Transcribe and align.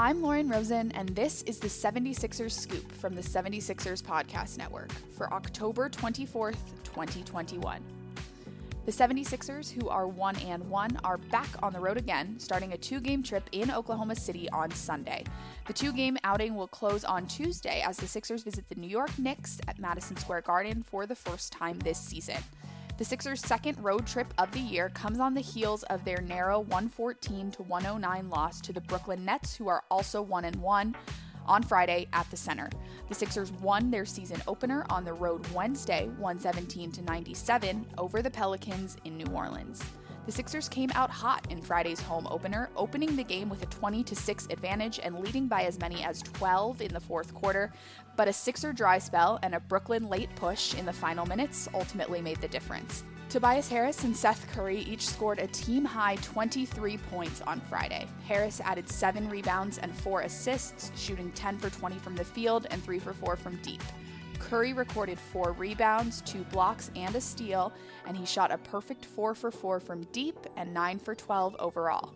I'm 0.00 0.22
Lauren 0.22 0.48
Rosen, 0.48 0.92
and 0.92 1.10
this 1.10 1.42
is 1.42 1.58
the 1.58 1.68
76ers 1.68 2.52
Scoop 2.52 2.90
from 2.90 3.14
the 3.14 3.20
76ers 3.20 4.02
Podcast 4.02 4.56
Network 4.56 4.90
for 5.14 5.30
October 5.30 5.90
24th, 5.90 6.56
2021. 6.84 7.82
The 8.86 8.92
76ers, 8.92 9.70
who 9.70 9.90
are 9.90 10.08
1 10.08 10.36
and 10.36 10.66
1, 10.70 11.00
are 11.04 11.18
back 11.18 11.50
on 11.62 11.74
the 11.74 11.80
road 11.80 11.98
again, 11.98 12.36
starting 12.38 12.72
a 12.72 12.78
two 12.78 12.98
game 12.98 13.22
trip 13.22 13.42
in 13.52 13.70
Oklahoma 13.70 14.16
City 14.16 14.48
on 14.54 14.70
Sunday. 14.70 15.22
The 15.66 15.74
two 15.74 15.92
game 15.92 16.16
outing 16.24 16.54
will 16.54 16.68
close 16.68 17.04
on 17.04 17.26
Tuesday 17.26 17.82
as 17.82 17.98
the 17.98 18.08
Sixers 18.08 18.42
visit 18.42 18.70
the 18.70 18.76
New 18.76 18.88
York 18.88 19.18
Knicks 19.18 19.60
at 19.68 19.78
Madison 19.78 20.16
Square 20.16 20.40
Garden 20.40 20.82
for 20.82 21.04
the 21.04 21.14
first 21.14 21.52
time 21.52 21.78
this 21.80 21.98
season. 21.98 22.42
The 23.00 23.06
Sixers' 23.06 23.40
second 23.40 23.82
road 23.82 24.06
trip 24.06 24.34
of 24.36 24.52
the 24.52 24.60
year 24.60 24.90
comes 24.90 25.20
on 25.20 25.32
the 25.32 25.40
heels 25.40 25.84
of 25.84 26.04
their 26.04 26.20
narrow 26.20 26.60
114 26.60 27.50
to 27.52 27.62
109 27.62 28.28
loss 28.28 28.60
to 28.60 28.74
the 28.74 28.82
Brooklyn 28.82 29.24
Nets, 29.24 29.56
who 29.56 29.68
are 29.68 29.84
also 29.90 30.20
1 30.20 30.44
and 30.44 30.56
1 30.56 30.94
on 31.46 31.62
Friday 31.62 32.08
at 32.12 32.30
the 32.30 32.36
center. 32.36 32.68
The 33.08 33.14
Sixers 33.14 33.52
won 33.52 33.90
their 33.90 34.04
season 34.04 34.42
opener 34.46 34.84
on 34.90 35.06
the 35.06 35.14
road 35.14 35.50
Wednesday, 35.54 36.08
117 36.18 36.92
to 36.92 37.00
97 37.00 37.86
over 37.96 38.20
the 38.20 38.30
Pelicans 38.30 38.98
in 39.06 39.16
New 39.16 39.32
Orleans. 39.32 39.82
The 40.26 40.32
Sixers 40.32 40.68
came 40.68 40.90
out 40.94 41.10
hot 41.10 41.46
in 41.50 41.62
Friday's 41.62 42.00
home 42.00 42.26
opener, 42.30 42.68
opening 42.76 43.16
the 43.16 43.24
game 43.24 43.48
with 43.48 43.62
a 43.62 43.66
20 43.66 44.04
6 44.14 44.46
advantage 44.50 45.00
and 45.02 45.18
leading 45.18 45.48
by 45.48 45.62
as 45.62 45.78
many 45.78 46.02
as 46.04 46.22
12 46.22 46.82
in 46.82 46.92
the 46.92 47.00
fourth 47.00 47.34
quarter, 47.34 47.72
but 48.16 48.28
a 48.28 48.32
Sixer 48.32 48.72
dry 48.72 48.98
spell 48.98 49.38
and 49.42 49.54
a 49.54 49.60
Brooklyn 49.60 50.08
late 50.08 50.34
push 50.36 50.74
in 50.74 50.84
the 50.84 50.92
final 50.92 51.24
minutes 51.24 51.68
ultimately 51.74 52.20
made 52.20 52.40
the 52.40 52.48
difference. 52.48 53.02
Tobias 53.30 53.68
Harris 53.68 54.04
and 54.04 54.14
Seth 54.14 54.46
Curry 54.52 54.80
each 54.80 55.06
scored 55.06 55.38
a 55.38 55.46
team 55.46 55.84
high 55.84 56.16
23 56.16 56.98
points 57.10 57.40
on 57.42 57.60
Friday. 57.60 58.06
Harris 58.26 58.60
added 58.60 58.88
7 58.88 59.28
rebounds 59.28 59.78
and 59.78 59.94
4 59.94 60.22
assists, 60.22 60.90
shooting 61.00 61.30
10 61.32 61.58
for 61.58 61.70
20 61.70 61.96
from 61.98 62.16
the 62.16 62.24
field 62.24 62.66
and 62.70 62.82
3 62.82 62.98
for 62.98 63.14
4 63.14 63.36
from 63.36 63.56
deep. 63.62 63.82
Curry 64.50 64.72
recorded 64.72 65.20
4 65.20 65.52
rebounds, 65.52 66.22
2 66.22 66.42
blocks, 66.42 66.90
and 66.96 67.14
a 67.14 67.20
steal, 67.20 67.72
and 68.04 68.16
he 68.16 68.26
shot 68.26 68.50
a 68.50 68.58
perfect 68.58 69.04
4 69.04 69.32
for 69.32 69.52
4 69.52 69.78
from 69.78 70.02
deep 70.10 70.36
and 70.56 70.74
9 70.74 70.98
for 70.98 71.14
12 71.14 71.54
overall. 71.60 72.12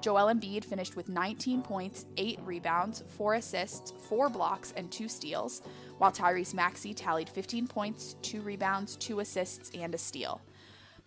Joel 0.00 0.34
Embiid 0.34 0.64
finished 0.64 0.96
with 0.96 1.08
19 1.08 1.62
points, 1.62 2.06
8 2.16 2.40
rebounds, 2.44 3.04
4 3.16 3.34
assists, 3.34 3.92
4 4.08 4.28
blocks, 4.28 4.74
and 4.76 4.90
2 4.90 5.06
steals, 5.06 5.62
while 5.98 6.10
Tyrese 6.10 6.54
Maxey 6.54 6.92
tallied 6.92 7.28
15 7.28 7.68
points, 7.68 8.16
2 8.22 8.40
rebounds, 8.40 8.96
2 8.96 9.20
assists, 9.20 9.70
and 9.72 9.94
a 9.94 9.98
steal. 9.98 10.40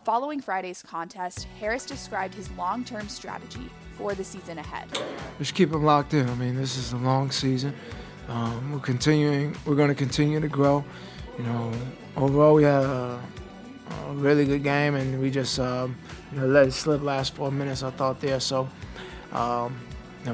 Following 0.05 0.39
Friday's 0.39 0.81
contest, 0.81 1.45
Harris 1.59 1.85
described 1.85 2.33
his 2.33 2.49
long 2.51 2.85
term 2.85 3.09
strategy 3.09 3.69
for 3.97 4.15
the 4.15 4.23
season 4.23 4.57
ahead. 4.57 4.87
Just 5.39 5.55
keep 5.55 5.71
them 5.71 5.83
locked 5.83 6.13
in. 6.13 6.29
I 6.29 6.35
mean, 6.35 6.55
this 6.55 6.77
is 6.77 6.93
a 6.93 6.97
long 6.97 7.31
season. 7.31 7.75
Um, 8.29 8.71
we're 8.71 8.79
continuing. 8.79 9.55
We're 9.65 9.75
going 9.75 9.89
to 9.89 9.95
continue 9.95 10.39
to 10.39 10.47
grow. 10.47 10.85
You 11.37 11.43
know, 11.43 11.71
overall 12.15 12.53
we 12.53 12.63
had 12.63 12.83
a, 12.83 13.19
a 14.07 14.13
really 14.13 14.45
good 14.45 14.63
game, 14.63 14.95
and 14.95 15.19
we 15.19 15.31
just 15.31 15.59
um, 15.59 15.97
you 16.31 16.39
know 16.39 16.47
let 16.47 16.67
it 16.67 16.71
slip 16.71 17.01
last 17.01 17.35
four 17.35 17.51
minutes. 17.51 17.81
I 17.81 17.89
thought 17.89 18.21
there. 18.21 18.39
So 18.39 18.69
um, 19.31 19.79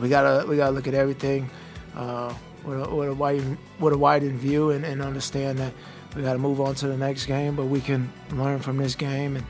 we 0.02 0.10
gotta 0.10 0.46
we 0.46 0.58
gotta 0.58 0.72
look 0.72 0.88
at 0.88 0.94
everything 0.94 1.50
uh, 1.96 2.34
with, 2.66 2.82
a, 2.82 2.94
with 2.94 3.10
a 3.10 3.16
wide 3.16 3.58
with 3.80 3.94
a 3.94 3.98
widened 3.98 4.40
view 4.40 4.72
and, 4.72 4.84
and 4.86 5.02
understand 5.02 5.58
that 5.60 5.72
we 6.16 6.22
got 6.22 6.34
to 6.34 6.40
move 6.40 6.62
on 6.62 6.76
to 6.76 6.88
the 6.88 6.98
next 6.98 7.26
game, 7.26 7.56
but 7.56 7.66
we 7.66 7.82
can 7.82 8.12
learn 8.32 8.60
from 8.60 8.78
this 8.78 8.96
game. 8.96 9.36
And 9.36 9.46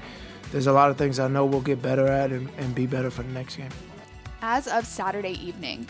there's 0.52 0.67
a 0.67 0.73
lot 0.73 0.89
of 0.89 0.97
things 0.97 1.19
I 1.19 1.27
know 1.27 1.45
we'll 1.45 1.61
get 1.61 1.81
better 1.81 2.07
at 2.07 2.31
and, 2.31 2.49
and 2.57 2.73
be 2.73 2.87
better 2.87 3.11
for 3.11 3.23
the 3.23 3.31
next 3.31 3.55
game. 3.55 3.69
As 4.41 4.67
of 4.67 4.85
Saturday 4.85 5.33
evening, 5.45 5.87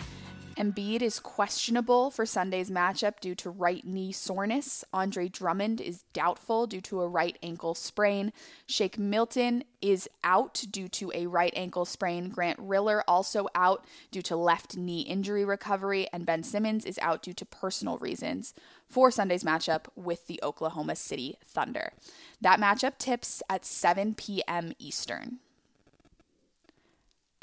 Embiid 0.58 1.02
is 1.02 1.20
questionable 1.20 2.09
for 2.09 2.25
Sunday's 2.25 2.72
matchup 2.72 3.20
due 3.20 3.36
to 3.36 3.50
right 3.50 3.86
knee 3.86 4.14
soreness. 4.14 4.85
Andre 4.94 5.28
Drummond 5.28 5.81
is 5.81 6.03
doubtful 6.13 6.66
due 6.66 6.80
to 6.81 7.02
a 7.02 7.07
right 7.07 7.38
ankle 7.44 7.75
sprain. 7.75 8.31
Shake 8.66 8.97
Milton 8.97 9.66
is 9.81 10.09
out 10.24 10.63
due 10.72 10.88
to 10.88 11.12
a 11.13 11.28
right 11.28 11.52
ankle 11.57 11.84
sprain. 11.84 12.30
Grant 12.30 12.57
Riller 12.57 13.03
also 13.06 13.47
out 13.53 13.84
due 14.12 14.22
to 14.22 14.38
left 14.38 14.78
knee 14.78 15.02
injury 15.02 15.44
recovery. 15.44 16.07
And 16.13 16.25
Ben 16.25 16.44
Simmons 16.44 16.85
is 16.85 17.00
out 17.00 17.22
due 17.22 17.34
to 17.34 17.46
personal 17.46 17.97
reasons 17.97 18.53
for 18.88 19.12
Sunday's 19.12 19.44
matchup 19.44 19.88
with 19.96 20.28
the 20.28 20.40
Oklahoma 20.41 20.96
City 20.96 21.38
Thunder. 21.46 21.91
That 22.40 22.62
matchup 22.62 22.97
tips 22.97 23.44
at 23.50 23.66
7 23.66 24.16
p.m. 24.16 24.72
Eastern. 24.80 25.40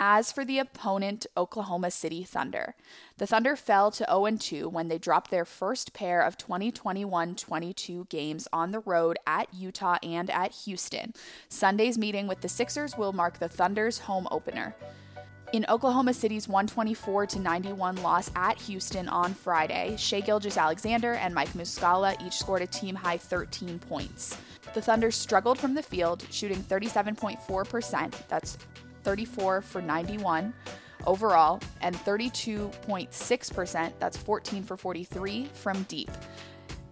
As 0.04 0.32
for 0.32 0.44
the 0.44 0.58
opponent, 0.58 1.28
Oklahoma 1.36 1.92
City 1.92 2.24
Thunder, 2.24 2.74
the 3.18 3.26
Thunder 3.28 3.54
fell 3.54 3.92
to 3.92 4.04
0 4.10 4.36
2 4.36 4.68
when 4.68 4.88
they 4.88 4.98
dropped 4.98 5.30
their 5.30 5.44
first 5.44 5.92
pair 5.92 6.22
of 6.22 6.36
2021 6.36 7.36
22 7.36 8.06
games 8.10 8.48
on 8.52 8.72
the 8.72 8.80
road 8.80 9.16
at 9.28 9.54
Utah 9.54 9.98
and 10.02 10.28
at 10.28 10.50
Houston. 10.64 11.14
Sunday's 11.48 11.96
meeting 11.96 12.26
with 12.26 12.40
the 12.40 12.48
Sixers 12.48 12.98
will 12.98 13.12
mark 13.12 13.38
the 13.38 13.48
Thunder's 13.48 14.00
home 14.00 14.26
opener. 14.32 14.74
In 15.52 15.64
Oklahoma 15.68 16.14
City's 16.14 16.48
124 16.48 17.28
91 17.38 18.02
loss 18.02 18.28
at 18.34 18.60
Houston 18.62 19.08
on 19.08 19.34
Friday, 19.34 19.94
Shai 19.96 20.18
Gilgeous-Alexander 20.18 21.12
and 21.12 21.32
Mike 21.32 21.52
Muscala 21.52 22.20
each 22.26 22.38
scored 22.38 22.62
a 22.62 22.66
team 22.66 22.96
high 22.96 23.18
13 23.18 23.78
points. 23.78 24.36
The 24.74 24.82
Thunder 24.82 25.12
struggled 25.12 25.60
from 25.60 25.74
the 25.74 25.82
field, 25.82 26.26
shooting 26.30 26.60
37.4%, 26.64 28.14
that's 28.26 28.58
34 29.04 29.62
for 29.62 29.82
91 29.82 30.52
overall, 31.06 31.60
and 31.80 31.94
32.6%, 31.94 33.92
that's 33.98 34.16
14 34.16 34.62
for 34.62 34.76
43 34.76 35.46
from 35.52 35.82
deep. 35.84 36.10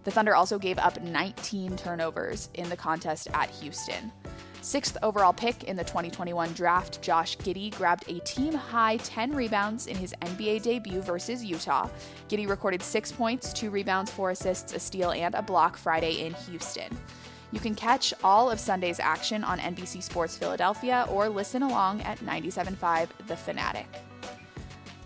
The 0.03 0.11
Thunder 0.11 0.35
also 0.35 0.57
gave 0.57 0.79
up 0.79 1.01
19 1.01 1.77
turnovers 1.77 2.49
in 2.55 2.69
the 2.69 2.75
contest 2.75 3.27
at 3.33 3.49
Houston. 3.49 4.11
Sixth 4.63 4.95
overall 5.01 5.33
pick 5.33 5.63
in 5.63 5.75
the 5.75 5.83
2021 5.83 6.53
draft, 6.53 7.01
Josh 7.01 7.35
Giddey 7.37 7.75
grabbed 7.75 8.07
a 8.07 8.19
team 8.19 8.53
high 8.53 8.97
10 8.97 9.33
rebounds 9.33 9.87
in 9.87 9.95
his 9.95 10.13
NBA 10.21 10.61
debut 10.61 11.01
versus 11.01 11.43
Utah. 11.43 11.89
Giddey 12.29 12.47
recorded 12.47 12.83
six 12.83 13.11
points, 13.11 13.53
two 13.53 13.71
rebounds, 13.71 14.11
four 14.11 14.29
assists, 14.29 14.73
a 14.73 14.79
steal, 14.79 15.11
and 15.11 15.33
a 15.33 15.41
block 15.41 15.77
Friday 15.77 16.25
in 16.25 16.33
Houston. 16.33 16.95
You 17.51 17.59
can 17.59 17.75
catch 17.75 18.13
all 18.23 18.49
of 18.49 18.59
Sunday's 18.59 18.99
action 18.99 19.43
on 19.43 19.59
NBC 19.59 20.01
Sports 20.01 20.37
Philadelphia 20.37 21.05
or 21.09 21.27
listen 21.27 21.63
along 21.63 22.01
at 22.01 22.19
97.5 22.19 23.09
The 23.27 23.35
Fanatic. 23.35 23.87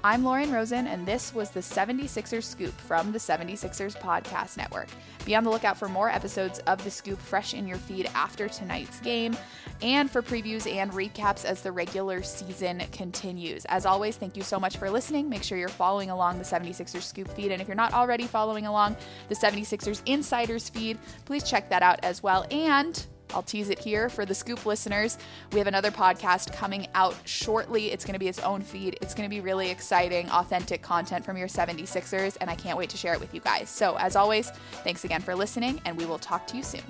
I'm 0.05 0.23
Lauren 0.23 0.51
Rosen, 0.51 0.85
and 0.85 1.03
this 1.03 1.33
was 1.33 1.49
the 1.49 1.61
76ers 1.61 2.43
Scoop 2.43 2.79
from 2.81 3.11
the 3.11 3.17
76ers 3.17 3.99
Podcast 3.99 4.55
Network. 4.55 4.88
Be 5.25 5.35
on 5.35 5.43
the 5.43 5.49
lookout 5.49 5.79
for 5.79 5.89
more 5.89 6.11
episodes 6.11 6.59
of 6.67 6.83
The 6.83 6.91
Scoop 6.91 7.17
fresh 7.17 7.55
in 7.55 7.67
your 7.67 7.79
feed 7.79 8.07
after 8.13 8.47
tonight's 8.47 8.99
game 8.99 9.35
and 9.81 10.11
for 10.11 10.21
previews 10.21 10.71
and 10.71 10.91
recaps 10.91 11.43
as 11.43 11.63
the 11.63 11.71
regular 11.71 12.21
season 12.21 12.83
continues. 12.91 13.66
As 13.66 13.88
always, 13.88 14.16
thank 14.16 14.38
you 14.38 14.43
so 14.43 14.59
much 14.59 14.77
for 14.77 14.91
listening. 14.91 15.27
Make 15.27 15.41
sure 15.41 15.57
you're 15.57 15.69
following 15.69 16.11
along 16.11 16.37
the 16.37 16.43
76ers 16.43 17.01
Scoop 17.01 17.27
feed. 17.29 17.51
And 17.51 17.59
if 17.59 17.67
you're 17.67 17.73
not 17.73 17.91
already 17.91 18.27
following 18.27 18.67
along 18.67 18.97
the 19.27 19.35
76ers 19.35 20.03
Insiders 20.05 20.69
feed, 20.69 20.99
please 21.25 21.43
check 21.43 21.67
that 21.72 21.81
out 21.81 21.99
as 22.03 22.22
well. 22.22 22.45
And 22.51 23.03
I'll 23.34 23.44
tease 23.44 23.69
it 23.69 23.80
here 23.80 24.09
for 24.09 24.25
the 24.25 24.36
Scoop 24.36 24.66
listeners. 24.66 25.18
We 25.52 25.59
have 25.59 25.68
another 25.68 25.91
podcast 25.91 26.53
coming 26.53 26.88
out 26.94 27.16
shortly. 27.25 27.91
It's 27.91 28.06
going 28.06 28.13
to 28.13 28.19
be 28.19 28.28
its 28.28 28.40
own 28.40 28.62
feed. 28.62 28.97
It's 29.02 29.13
going 29.13 29.30
to 29.30 29.34
be 29.34 29.41
really 29.41 29.69
exciting, 29.69 30.30
authentic 30.30 30.81
content 30.81 31.25
from 31.25 31.38
your 31.38 31.47
76ers, 31.47 32.38
and 32.41 32.50
I 32.50 32.56
can't 32.56 32.78
wait 32.78 32.90
to 32.91 32.97
share 32.97 33.14
it 33.14 33.19
with 33.19 33.34
you 33.34 33.41
guys. 33.41 33.69
So, 33.69 33.96
as 33.97 34.16
always, 34.16 34.50
thanks 34.84 35.03
again 35.03 35.22
for 35.22 35.35
listening, 35.35 35.81
and 35.85 35.97
we 35.97 36.06
will 36.06 36.19
talk 36.19 36.47
to 36.47 36.58
you 36.58 36.64
soon. 36.64 36.84